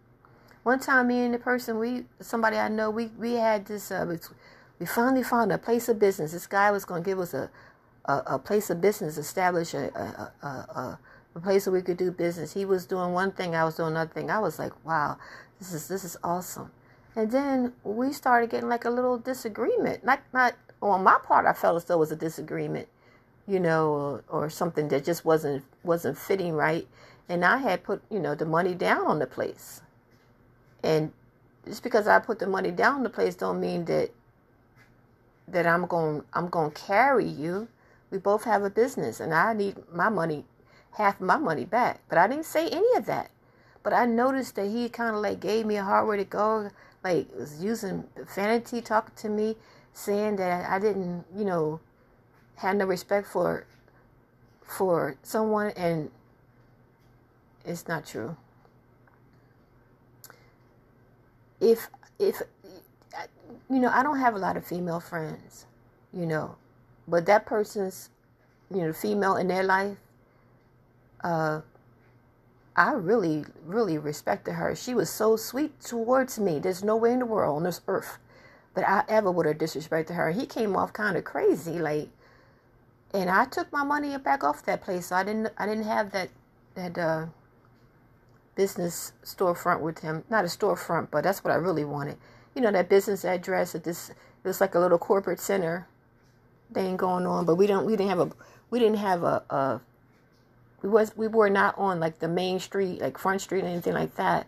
One 0.63 0.79
time, 0.79 1.07
me 1.07 1.19
and 1.19 1.33
the 1.33 1.39
person 1.39 1.77
we 1.77 2.05
somebody 2.21 2.57
I 2.57 2.69
know 2.69 2.89
we 2.89 3.07
we 3.17 3.33
had 3.33 3.65
this. 3.65 3.91
Uh, 3.91 4.17
we 4.79 4.85
finally 4.85 5.23
found 5.23 5.51
a 5.51 5.57
place 5.57 5.87
of 5.89 5.99
business. 5.99 6.31
This 6.31 6.47
guy 6.47 6.71
was 6.71 6.85
going 6.85 7.03
to 7.03 7.09
give 7.09 7.19
us 7.19 7.33
a, 7.33 7.49
a, 8.05 8.23
a 8.27 8.39
place 8.39 8.69
of 8.69 8.81
business, 8.81 9.17
establish 9.17 9.73
a, 9.73 9.87
a, 10.43 10.45
a, 10.45 10.99
a 11.35 11.39
place 11.39 11.65
where 11.65 11.73
we 11.73 11.81
could 11.81 11.97
do 11.97 12.11
business. 12.11 12.53
He 12.53 12.65
was 12.65 12.85
doing 12.85 13.13
one 13.13 13.31
thing, 13.31 13.55
I 13.55 13.63
was 13.65 13.75
doing 13.75 13.91
another 13.91 14.11
thing. 14.13 14.29
I 14.29 14.39
was 14.39 14.59
like, 14.59 14.73
wow, 14.85 15.17
this 15.59 15.73
is 15.73 15.87
this 15.87 16.03
is 16.03 16.17
awesome. 16.23 16.71
And 17.15 17.31
then 17.31 17.73
we 17.83 18.11
started 18.11 18.49
getting 18.49 18.69
like 18.69 18.85
a 18.85 18.89
little 18.89 19.17
disagreement. 19.17 20.03
Not 20.03 20.21
not 20.33 20.55
on 20.81 21.03
my 21.03 21.17
part, 21.23 21.45
I 21.45 21.53
felt 21.53 21.77
as 21.77 21.85
though 21.85 21.95
it 21.95 21.99
was 21.99 22.11
a 22.11 22.17
disagreement, 22.17 22.87
you 23.47 23.59
know, 23.59 23.89
or, 23.89 24.23
or 24.29 24.49
something 24.49 24.87
that 24.89 25.05
just 25.05 25.25
wasn't 25.25 25.63
wasn't 25.83 26.17
fitting 26.17 26.53
right. 26.53 26.87
And 27.29 27.45
I 27.45 27.57
had 27.57 27.83
put 27.83 28.01
you 28.09 28.19
know 28.19 28.35
the 28.35 28.45
money 28.45 28.73
down 28.73 29.05
on 29.07 29.19
the 29.19 29.27
place. 29.27 29.82
And 30.83 31.11
just 31.65 31.81
because 31.81 32.07
I 32.07 32.19
put 32.19 32.39
the 32.39 32.47
money 32.47 32.71
down 32.71 33.03
the 33.03 33.09
place 33.09 33.35
don't 33.35 33.59
mean 33.59 33.85
that 33.85 34.11
that 35.47 35.65
I'm 35.65 35.85
going 35.87 36.23
I'm 36.33 36.49
going 36.49 36.71
to 36.71 36.81
carry 36.81 37.27
you. 37.27 37.67
We 38.11 38.17
both 38.17 38.43
have 38.43 38.63
a 38.63 38.69
business 38.69 39.19
and 39.19 39.33
I 39.33 39.53
need 39.53 39.77
my 39.91 40.09
money 40.09 40.45
half 40.91 41.19
my 41.19 41.37
money 41.37 41.65
back. 41.65 42.01
But 42.09 42.17
I 42.17 42.27
didn't 42.27 42.45
say 42.45 42.67
any 42.67 42.95
of 42.95 43.05
that. 43.05 43.31
But 43.81 43.93
I 43.93 44.05
noticed 44.05 44.55
that 44.55 44.67
he 44.67 44.87
kind 44.89 45.15
of 45.15 45.21
like 45.21 45.39
gave 45.39 45.65
me 45.65 45.75
a 45.77 45.83
hard 45.83 46.07
way 46.07 46.17
to 46.17 46.23
go, 46.23 46.69
like 47.03 47.27
was 47.37 47.63
using 47.63 48.05
vanity 48.35 48.81
talking 48.81 49.15
to 49.17 49.29
me, 49.29 49.57
saying 49.93 50.37
that 50.37 50.69
I 50.69 50.79
didn't, 50.79 51.25
you 51.35 51.43
know, 51.43 51.79
had 52.55 52.77
no 52.77 52.85
respect 52.85 53.27
for 53.27 53.65
for 54.63 55.17
someone 55.23 55.71
and 55.75 56.09
it's 57.65 57.87
not 57.87 58.05
true. 58.05 58.37
If 61.63 61.89
if 62.19 62.41
you 63.69 63.79
know, 63.79 63.89
I 63.89 64.03
don't 64.03 64.19
have 64.19 64.35
a 64.35 64.39
lot 64.39 64.57
of 64.57 64.65
female 64.65 64.99
friends, 64.99 65.65
you 66.13 66.25
know, 66.25 66.55
but 67.07 67.25
that 67.25 67.45
person's 67.45 68.09
you 68.69 68.81
know 68.81 68.93
female 68.93 69.37
in 69.37 69.47
their 69.47 69.63
life, 69.63 69.97
uh, 71.23 71.61
I 72.75 72.91
really 72.93 73.45
really 73.65 73.97
respected 73.97 74.53
her. 74.53 74.75
She 74.75 74.93
was 74.93 75.09
so 75.09 75.37
sweet 75.37 75.79
towards 75.81 76.37
me. 76.39 76.59
There's 76.59 76.83
no 76.83 76.97
way 76.97 77.13
in 77.13 77.19
the 77.19 77.25
world 77.25 77.57
on 77.57 77.63
this 77.63 77.81
earth 77.87 78.17
that 78.75 78.87
I 78.87 79.03
ever 79.07 79.31
would 79.31 79.45
have 79.45 79.57
disrespected 79.57 80.15
her. 80.15 80.31
He 80.31 80.45
came 80.45 80.75
off 80.75 80.91
kind 80.93 81.15
of 81.15 81.23
crazy, 81.23 81.79
like, 81.79 82.09
and 83.13 83.29
I 83.29 83.45
took 83.45 83.71
my 83.71 83.83
money 83.83 84.17
back 84.17 84.43
off 84.43 84.65
that 84.65 84.81
place. 84.81 85.07
So 85.07 85.15
I 85.15 85.23
didn't 85.23 85.53
I 85.57 85.65
didn't 85.65 85.85
have 85.85 86.11
that 86.11 86.29
that. 86.75 86.97
uh 86.97 87.25
business 88.55 89.13
storefront 89.23 89.81
with 89.81 89.99
him. 89.99 90.23
Not 90.29 90.45
a 90.45 90.47
storefront, 90.47 91.09
but 91.11 91.23
that's 91.23 91.43
what 91.43 91.51
I 91.51 91.55
really 91.55 91.85
wanted. 91.85 92.17
You 92.55 92.61
know, 92.61 92.71
that 92.71 92.89
business 92.89 93.25
address 93.25 93.75
at 93.75 93.83
this 93.83 94.09
it 94.09 94.47
was 94.47 94.61
like 94.61 94.75
a 94.75 94.79
little 94.79 94.97
corporate 94.97 95.39
center 95.39 95.87
thing 96.73 96.97
going 96.97 97.25
on, 97.25 97.45
but 97.45 97.55
we 97.55 97.67
don't 97.67 97.85
we 97.85 97.95
didn't 97.95 98.09
have 98.09 98.19
a 98.19 98.31
we 98.69 98.79
didn't 98.79 98.97
have 98.97 99.23
a, 99.23 99.43
a 99.49 99.81
we 100.81 100.89
was 100.89 101.15
we 101.15 101.27
were 101.27 101.49
not 101.49 101.77
on 101.77 101.99
like 101.99 102.19
the 102.19 102.27
main 102.27 102.59
street, 102.59 103.01
like 103.01 103.17
front 103.17 103.41
street 103.41 103.63
or 103.63 103.67
anything 103.67 103.93
like 103.93 104.15
that. 104.15 104.47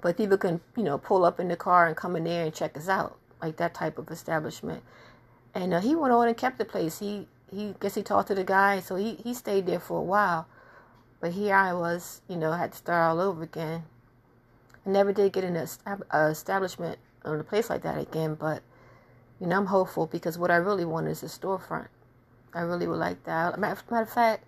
But 0.00 0.16
people 0.16 0.36
can, 0.36 0.60
you 0.76 0.82
know, 0.82 0.98
pull 0.98 1.24
up 1.24 1.40
in 1.40 1.48
the 1.48 1.56
car 1.56 1.86
and 1.86 1.96
come 1.96 2.16
in 2.16 2.24
there 2.24 2.44
and 2.44 2.52
check 2.52 2.76
us 2.76 2.88
out, 2.88 3.16
like 3.40 3.56
that 3.56 3.72
type 3.72 3.98
of 3.98 4.10
establishment. 4.10 4.82
And 5.54 5.72
uh, 5.72 5.80
he 5.80 5.94
went 5.94 6.12
on 6.12 6.28
and 6.28 6.36
kept 6.36 6.58
the 6.58 6.64
place. 6.64 6.98
He 6.98 7.26
he 7.50 7.74
guess 7.80 7.94
he 7.94 8.02
talked 8.02 8.28
to 8.28 8.34
the 8.34 8.44
guy, 8.44 8.80
so 8.80 8.96
he 8.96 9.14
he 9.14 9.32
stayed 9.32 9.66
there 9.66 9.80
for 9.80 9.98
a 9.98 10.02
while. 10.02 10.46
But 11.22 11.32
here 11.34 11.54
I 11.54 11.72
was, 11.72 12.20
you 12.28 12.34
know, 12.34 12.50
had 12.50 12.72
to 12.72 12.78
start 12.78 13.12
all 13.12 13.20
over 13.20 13.44
again. 13.44 13.84
I 14.84 14.90
never 14.90 15.12
did 15.12 15.32
get 15.32 15.44
an 15.44 15.54
establishment 15.54 16.98
or 17.24 17.38
a 17.38 17.44
place 17.44 17.70
like 17.70 17.82
that 17.82 17.96
again, 17.96 18.34
but, 18.34 18.60
you 19.40 19.46
know, 19.46 19.56
I'm 19.56 19.66
hopeful 19.66 20.08
because 20.08 20.36
what 20.36 20.50
I 20.50 20.56
really 20.56 20.84
want 20.84 21.06
is 21.06 21.22
a 21.22 21.26
storefront. 21.26 21.86
I 22.52 22.62
really 22.62 22.88
would 22.88 22.98
like 22.98 23.22
that. 23.22 23.56
Matter, 23.56 23.80
of 24.00 24.10
fact, 24.10 24.44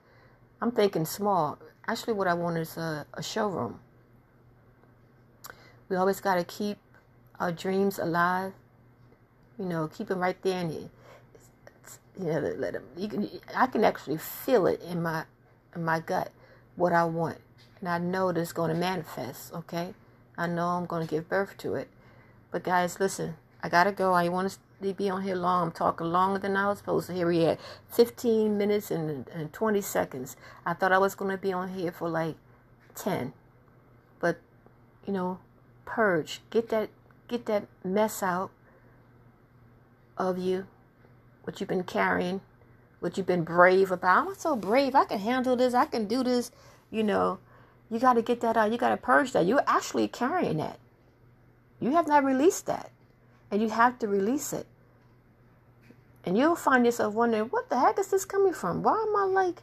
I'm 0.60 0.72
thinking 0.72 1.04
small. 1.04 1.58
Actually, 1.86 2.14
what 2.14 2.26
I 2.26 2.34
want 2.34 2.58
is 2.58 2.76
a, 2.76 3.06
a 3.14 3.22
showroom. 3.22 3.78
We 5.88 5.94
always 5.94 6.20
got 6.20 6.34
to 6.34 6.44
keep 6.44 6.78
our 7.38 7.52
dreams 7.52 8.00
alive. 8.00 8.52
You 9.60 9.66
know, 9.66 9.86
keep 9.86 10.08
them 10.08 10.18
right 10.18 10.42
there 10.42 10.60
in 10.60 10.72
you. 10.72 10.90
You 12.18 12.26
know, 12.26 12.40
let 12.58 12.72
them. 12.72 12.82
You 12.96 13.06
can. 13.06 13.30
I 13.54 13.68
can 13.68 13.84
actually 13.84 14.16
feel 14.16 14.66
it 14.66 14.82
in 14.82 15.02
my, 15.02 15.24
in 15.76 15.84
my 15.84 16.00
gut, 16.00 16.32
what 16.76 16.92
I 16.92 17.04
want, 17.04 17.38
and 17.80 17.88
I 17.88 17.98
know 17.98 18.32
that 18.32 18.40
it's 18.40 18.52
going 18.52 18.70
to 18.70 18.76
manifest. 18.76 19.52
Okay, 19.52 19.94
I 20.36 20.46
know 20.46 20.68
I'm 20.68 20.86
going 20.86 21.06
to 21.06 21.10
give 21.10 21.28
birth 21.28 21.56
to 21.58 21.74
it. 21.74 21.88
But 22.50 22.62
guys, 22.62 23.00
listen, 23.00 23.36
I 23.62 23.68
gotta 23.68 23.92
go. 23.92 24.12
I 24.12 24.28
want 24.28 24.58
to 24.82 24.92
be 24.92 25.08
on 25.08 25.22
here 25.22 25.36
long. 25.36 25.68
I'm 25.68 25.72
talking 25.72 26.08
longer 26.08 26.38
than 26.38 26.56
I 26.56 26.68
was 26.68 26.78
supposed 26.78 27.06
to. 27.06 27.14
Here 27.14 27.26
we 27.26 27.40
had 27.40 27.58
15 27.88 28.58
minutes 28.58 28.90
and, 28.90 29.26
and 29.28 29.52
20 29.52 29.80
seconds. 29.80 30.36
I 30.66 30.74
thought 30.74 30.92
I 30.92 30.98
was 30.98 31.14
going 31.14 31.30
to 31.30 31.38
be 31.38 31.52
on 31.52 31.70
here 31.70 31.90
for 31.90 32.08
like 32.08 32.36
10. 32.94 33.32
But, 34.20 34.38
you 35.06 35.12
know, 35.12 35.38
purge. 35.84 36.40
Get 36.50 36.68
that 36.68 36.90
get 37.26 37.46
that 37.46 37.66
mess 37.82 38.22
out 38.22 38.50
of 40.18 40.38
you. 40.38 40.66
What 41.44 41.60
you've 41.60 41.68
been 41.68 41.84
carrying. 41.84 42.40
What 43.04 43.18
you've 43.18 43.26
been 43.26 43.44
brave 43.44 43.90
about. 43.90 44.28
I'm 44.28 44.34
so 44.34 44.56
brave. 44.56 44.94
I 44.94 45.04
can 45.04 45.18
handle 45.18 45.56
this. 45.56 45.74
I 45.74 45.84
can 45.84 46.06
do 46.06 46.24
this. 46.24 46.50
You 46.90 47.02
know, 47.02 47.38
you 47.90 47.98
got 47.98 48.14
to 48.14 48.22
get 48.22 48.40
that 48.40 48.56
out. 48.56 48.72
You 48.72 48.78
got 48.78 48.88
to 48.88 48.96
purge 48.96 49.32
that. 49.32 49.44
You're 49.44 49.60
actually 49.66 50.08
carrying 50.08 50.56
that. 50.56 50.78
You 51.80 51.90
have 51.90 52.08
not 52.08 52.24
released 52.24 52.64
that. 52.64 52.90
And 53.50 53.60
you 53.60 53.68
have 53.68 53.98
to 53.98 54.08
release 54.08 54.54
it. 54.54 54.66
And 56.24 56.38
you'll 56.38 56.56
find 56.56 56.86
yourself 56.86 57.12
wondering, 57.12 57.44
what 57.50 57.68
the 57.68 57.78
heck 57.78 57.98
is 57.98 58.08
this 58.08 58.24
coming 58.24 58.54
from? 58.54 58.82
Why 58.82 59.04
am 59.06 59.14
I 59.14 59.24
like 59.26 59.60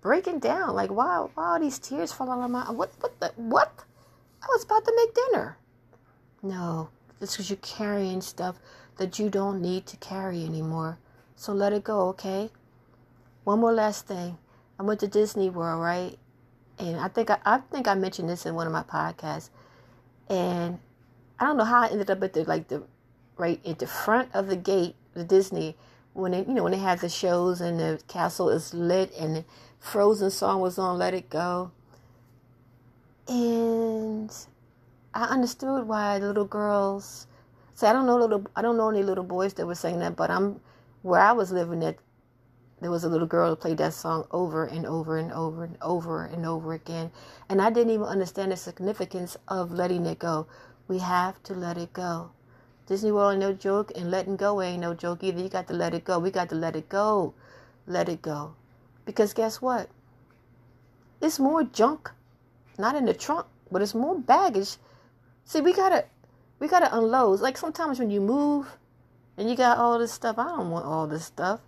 breaking 0.00 0.38
down? 0.38 0.74
Like 0.74 0.90
why 0.90 1.26
why 1.34 1.44
are 1.44 1.60
these 1.60 1.78
tears 1.78 2.10
falling 2.10 2.40
on 2.40 2.52
my 2.52 2.70
what 2.70 2.90
what 3.00 3.20
the 3.20 3.34
what? 3.36 3.84
I 4.42 4.46
was 4.46 4.64
about 4.64 4.86
to 4.86 4.94
make 4.96 5.14
dinner. 5.14 5.58
No, 6.42 6.88
it's 7.20 7.32
because 7.32 7.50
you're 7.50 7.58
carrying 7.58 8.22
stuff 8.22 8.58
that 8.96 9.18
you 9.18 9.28
don't 9.28 9.60
need 9.60 9.84
to 9.88 9.98
carry 9.98 10.42
anymore. 10.42 10.96
So 11.36 11.52
let 11.52 11.74
it 11.74 11.84
go, 11.84 12.08
okay? 12.08 12.48
One 13.44 13.60
more 13.60 13.72
last 13.72 14.06
thing. 14.06 14.38
I 14.78 14.84
went 14.84 15.00
to 15.00 15.08
Disney 15.08 15.50
World, 15.50 15.82
right? 15.82 16.16
And 16.78 16.98
I 16.98 17.08
think 17.08 17.30
I, 17.30 17.38
I 17.44 17.58
think 17.58 17.88
I 17.88 17.94
mentioned 17.94 18.28
this 18.28 18.46
in 18.46 18.54
one 18.54 18.66
of 18.66 18.72
my 18.72 18.82
podcasts. 18.82 19.50
And 20.28 20.78
I 21.38 21.44
don't 21.44 21.56
know 21.56 21.64
how 21.64 21.82
I 21.82 21.88
ended 21.88 22.10
up 22.10 22.22
at 22.22 22.32
the 22.32 22.44
like 22.44 22.68
the 22.68 22.84
right 23.36 23.64
at 23.66 23.78
the 23.78 23.86
front 23.86 24.30
of 24.34 24.46
the 24.46 24.56
gate, 24.56 24.94
the 25.14 25.24
Disney, 25.24 25.76
when 26.12 26.32
they 26.32 26.40
you 26.44 26.54
know 26.54 26.62
when 26.62 26.72
they 26.72 26.78
have 26.78 27.00
the 27.00 27.08
shows 27.08 27.60
and 27.60 27.80
the 27.80 28.00
castle 28.06 28.48
is 28.48 28.72
lit 28.72 29.12
and 29.18 29.36
the 29.36 29.44
Frozen 29.80 30.30
song 30.30 30.60
was 30.60 30.78
on 30.78 30.98
Let 30.98 31.14
It 31.14 31.28
Go. 31.28 31.72
And 33.26 34.32
I 35.12 35.24
understood 35.24 35.86
why 35.86 36.18
the 36.18 36.28
little 36.28 36.44
girls 36.44 37.26
say 37.74 37.88
I 37.88 37.92
don't 37.92 38.06
know 38.06 38.16
little 38.16 38.46
I 38.54 38.62
don't 38.62 38.76
know 38.76 38.90
any 38.90 39.02
little 39.02 39.24
boys 39.24 39.54
that 39.54 39.66
were 39.66 39.74
saying 39.74 39.98
that, 39.98 40.14
but 40.14 40.30
I'm 40.30 40.60
where 41.02 41.20
I 41.20 41.32
was 41.32 41.50
living 41.50 41.82
at 41.82 41.96
there 42.82 42.90
was 42.90 43.04
a 43.04 43.08
little 43.08 43.26
girl 43.26 43.50
who 43.50 43.56
played 43.56 43.78
that 43.78 43.94
song 43.94 44.26
over 44.32 44.64
and 44.64 44.84
over 44.84 45.16
and 45.16 45.32
over 45.32 45.64
and 45.64 45.76
over 45.80 46.24
and 46.24 46.44
over 46.44 46.72
again. 46.72 47.12
And 47.48 47.62
I 47.62 47.70
didn't 47.70 47.92
even 47.94 48.06
understand 48.06 48.50
the 48.50 48.56
significance 48.56 49.36
of 49.46 49.70
letting 49.70 50.04
it 50.04 50.18
go. 50.18 50.48
We 50.88 50.98
have 50.98 51.40
to 51.44 51.54
let 51.54 51.78
it 51.78 51.92
go. 51.92 52.32
Disney 52.86 53.12
World 53.12 53.34
ain't 53.34 53.40
no 53.40 53.52
joke, 53.52 53.92
and 53.94 54.10
letting 54.10 54.36
go 54.36 54.60
ain't 54.60 54.80
no 54.80 54.94
joke 54.94 55.22
either. 55.22 55.40
You 55.40 55.48
got 55.48 55.68
to 55.68 55.74
let 55.74 55.94
it 55.94 56.04
go. 56.04 56.18
We 56.18 56.32
got 56.32 56.48
to 56.48 56.56
let 56.56 56.74
it 56.74 56.88
go. 56.88 57.34
Let 57.86 58.08
it 58.08 58.20
go. 58.20 58.54
Because 59.04 59.32
guess 59.32 59.62
what? 59.62 59.88
It's 61.20 61.38
more 61.38 61.62
junk, 61.62 62.10
not 62.78 62.96
in 62.96 63.04
the 63.04 63.14
trunk, 63.14 63.46
but 63.70 63.80
it's 63.80 63.94
more 63.94 64.18
baggage. 64.18 64.76
See, 65.44 65.60
we 65.60 65.72
gotta, 65.72 66.04
we 66.58 66.66
gotta 66.66 66.94
unload. 66.94 67.40
Like 67.40 67.56
sometimes 67.56 68.00
when 68.00 68.10
you 68.10 68.20
move, 68.20 68.76
and 69.36 69.48
you 69.48 69.56
got 69.56 69.78
all 69.78 69.98
this 69.98 70.12
stuff. 70.12 70.38
I 70.38 70.44
don't 70.44 70.70
want 70.70 70.84
all 70.84 71.06
this 71.06 71.24
stuff. 71.24 71.60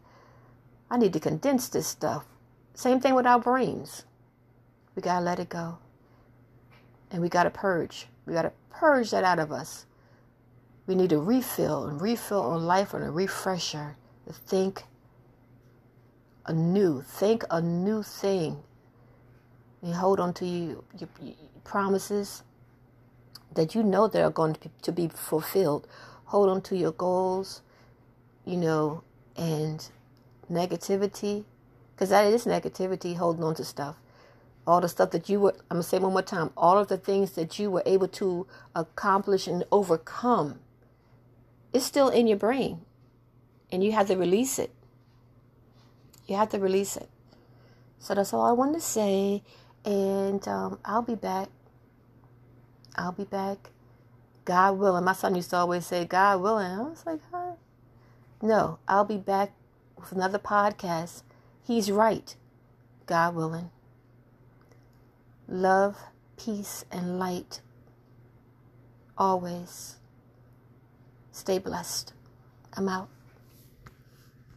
I 0.94 0.96
need 0.96 1.12
to 1.14 1.18
condense 1.18 1.68
this 1.68 1.88
stuff. 1.88 2.24
Same 2.74 3.00
thing 3.00 3.16
with 3.16 3.26
our 3.26 3.40
brains. 3.40 4.04
We 4.94 5.02
gotta 5.02 5.24
let 5.24 5.40
it 5.40 5.48
go, 5.48 5.78
and 7.10 7.20
we 7.20 7.28
gotta 7.28 7.50
purge. 7.50 8.06
We 8.26 8.32
gotta 8.32 8.52
purge 8.70 9.10
that 9.10 9.24
out 9.24 9.40
of 9.40 9.50
us. 9.50 9.86
We 10.86 10.94
need 10.94 11.10
to 11.10 11.18
refill 11.18 11.86
and 11.86 12.00
refill 12.00 12.42
on 12.42 12.64
life 12.64 12.94
on 12.94 13.02
a 13.02 13.10
refresher 13.10 13.96
to 14.28 14.32
think 14.32 14.84
anew. 16.46 17.02
Think 17.02 17.42
a 17.50 17.60
new 17.60 18.04
thing. 18.04 18.62
And 19.82 19.94
hold 19.94 20.20
on 20.20 20.32
to 20.34 20.46
you, 20.46 20.84
your, 20.96 21.08
your 21.20 21.34
promises 21.64 22.44
that 23.52 23.74
you 23.74 23.82
know 23.82 24.06
that 24.06 24.22
are 24.22 24.30
going 24.30 24.54
to 24.54 24.60
be, 24.60 24.70
to 24.82 24.92
be 24.92 25.08
fulfilled. 25.08 25.88
Hold 26.26 26.50
on 26.50 26.62
to 26.62 26.76
your 26.76 26.92
goals, 26.92 27.62
you 28.44 28.56
know, 28.56 29.02
and 29.36 29.90
negativity, 30.50 31.44
because 31.94 32.10
that 32.10 32.26
is 32.26 32.44
negativity, 32.44 33.16
holding 33.16 33.44
on 33.44 33.54
to 33.56 33.64
stuff 33.64 33.96
all 34.66 34.80
the 34.80 34.88
stuff 34.88 35.10
that 35.10 35.28
you 35.28 35.40
were, 35.40 35.54
I'm 35.70 35.76
going 35.76 35.82
to 35.82 35.88
say 35.88 35.98
one 35.98 36.12
more 36.12 36.22
time, 36.22 36.50
all 36.56 36.78
of 36.78 36.88
the 36.88 36.96
things 36.96 37.32
that 37.32 37.58
you 37.58 37.70
were 37.70 37.82
able 37.84 38.08
to 38.08 38.46
accomplish 38.74 39.46
and 39.46 39.64
overcome, 39.70 40.60
it's 41.72 41.84
still 41.84 42.08
in 42.08 42.26
your 42.26 42.38
brain. 42.38 42.80
And 43.70 43.82
you 43.82 43.92
have 43.92 44.06
to 44.08 44.16
release 44.16 44.58
it. 44.58 44.72
You 46.26 46.36
have 46.36 46.50
to 46.50 46.58
release 46.58 46.96
it. 46.96 47.08
So 47.98 48.14
that's 48.14 48.32
all 48.32 48.46
I 48.46 48.52
wanted 48.52 48.74
to 48.74 48.80
say. 48.80 49.42
And 49.84 50.46
um, 50.48 50.78
I'll 50.84 51.02
be 51.02 51.14
back. 51.14 51.48
I'll 52.96 53.12
be 53.12 53.24
back. 53.24 53.70
God 54.44 54.78
willing. 54.78 55.04
My 55.04 55.12
son 55.12 55.34
used 55.34 55.50
to 55.50 55.56
always 55.56 55.86
say, 55.86 56.04
God 56.04 56.40
willing. 56.40 56.70
I 56.70 56.82
was 56.82 57.04
like, 57.04 57.20
huh? 57.32 57.52
No, 58.40 58.78
I'll 58.86 59.04
be 59.04 59.18
back 59.18 59.52
with 60.10 60.18
another 60.18 60.38
podcast. 60.38 61.22
He's 61.62 61.90
right. 61.90 62.34
God 63.06 63.34
willing 63.34 63.70
love, 65.48 65.96
peace, 66.36 66.84
and 66.90 67.18
light 67.18 67.60
always. 69.16 69.96
Stay 71.32 71.58
blessed. 71.58 72.12
I'm 72.74 72.88
out. 72.88 73.08